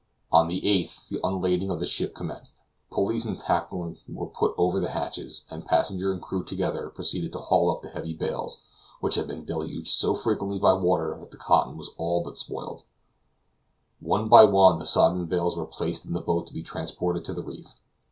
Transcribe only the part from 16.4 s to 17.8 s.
to be transported to the reef.